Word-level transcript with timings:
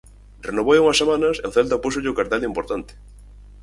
Renovou 0.47 0.69
hai 0.73 0.81
unhas 0.83 0.99
semanas 1.01 1.35
e 1.37 1.45
o 1.49 1.53
Celta 1.55 1.81
púxolle 1.83 2.11
o 2.11 2.17
cartel 2.19 2.41
de 2.41 2.49
importante. 2.51 2.93